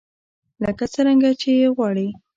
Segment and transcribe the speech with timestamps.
[0.63, 2.09] لکه څرنګه يې چې غواړئ.